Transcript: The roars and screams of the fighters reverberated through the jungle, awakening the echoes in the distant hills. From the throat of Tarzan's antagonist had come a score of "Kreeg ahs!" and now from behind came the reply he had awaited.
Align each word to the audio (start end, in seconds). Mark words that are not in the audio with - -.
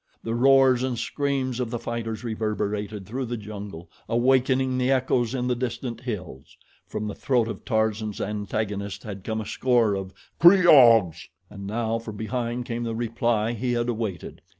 The 0.23 0.33
roars 0.33 0.81
and 0.81 0.97
screams 0.97 1.59
of 1.59 1.69
the 1.69 1.77
fighters 1.77 2.23
reverberated 2.23 3.05
through 3.05 3.25
the 3.25 3.37
jungle, 3.37 3.87
awakening 4.09 4.79
the 4.79 4.89
echoes 4.89 5.35
in 5.35 5.45
the 5.45 5.55
distant 5.55 6.01
hills. 6.01 6.57
From 6.87 7.05
the 7.07 7.13
throat 7.13 7.47
of 7.47 7.63
Tarzan's 7.65 8.19
antagonist 8.19 9.03
had 9.03 9.23
come 9.23 9.41
a 9.41 9.45
score 9.45 9.93
of 9.93 10.11
"Kreeg 10.39 10.65
ahs!" 10.65 11.29
and 11.51 11.67
now 11.67 11.99
from 11.99 12.17
behind 12.17 12.65
came 12.65 12.81
the 12.81 12.95
reply 12.95 13.51
he 13.53 13.73
had 13.73 13.89
awaited. 13.89 14.41